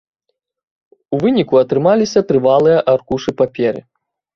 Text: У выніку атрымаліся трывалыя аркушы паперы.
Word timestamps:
У 1.13 1.21
выніку 1.25 1.61
атрымаліся 1.63 2.27
трывалыя 2.33 2.85
аркушы 2.99 3.31
паперы. 3.41 3.91